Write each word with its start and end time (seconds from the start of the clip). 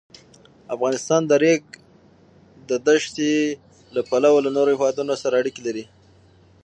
افغانستان 0.75 1.21
د 1.25 1.27
د 1.31 1.33
ریګ 1.43 1.63
دښتې 2.87 3.31
له 3.95 4.01
پلوه 4.09 4.39
له 4.45 4.49
نورو 4.55 4.69
هېوادونو 4.75 5.13
سره 5.23 5.39
اړیکې 5.41 5.61
لري. 5.67 5.85